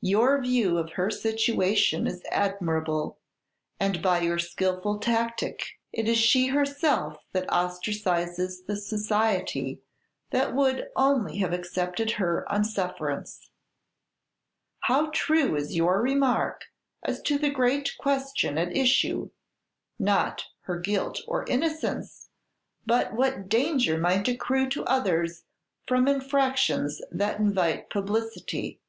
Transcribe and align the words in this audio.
Your 0.00 0.40
view 0.40 0.78
of 0.78 0.92
her 0.92 1.10
situation 1.10 2.06
is 2.06 2.22
admirable, 2.30 3.18
and, 3.78 4.00
by 4.02 4.20
your 4.22 4.38
skilful 4.38 4.98
tactique, 4.98 5.78
it 5.92 6.08
is 6.08 6.16
she 6.16 6.46
herself 6.46 7.22
that 7.32 7.46
ostracizes 7.48 8.64
the 8.66 8.78
society 8.78 9.82
that 10.30 10.54
would 10.54 10.86
only 10.96 11.36
have 11.40 11.52
accepted 11.52 12.12
her 12.12 12.50
on 12.50 12.64
sufferance. 12.64 13.50
How 14.84 15.10
true 15.10 15.54
is 15.54 15.76
your 15.76 16.00
remark 16.00 16.64
as 17.02 17.20
to 17.24 17.36
the 17.36 17.50
great 17.50 17.94
question 17.98 18.56
at 18.56 18.74
issue, 18.74 19.28
not 19.98 20.46
her 20.62 20.78
guilt 20.78 21.20
or 21.28 21.44
innocence, 21.44 22.30
but 22.86 23.12
what 23.12 23.50
danger 23.50 23.98
might 23.98 24.26
accrue 24.28 24.66
to 24.70 24.84
others 24.86 25.42
from 25.86 26.08
infractions 26.08 27.02
that 27.12 27.38
invite 27.38 27.90
publicity. 27.90 28.80